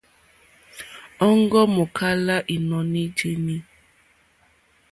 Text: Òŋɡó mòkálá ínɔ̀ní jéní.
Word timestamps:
Òŋɡó 1.27 1.59
mòkálá 1.75 2.35
ínɔ̀ní 2.55 3.01
jéní. 3.17 3.55